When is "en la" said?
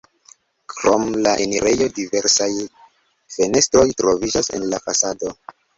4.59-4.87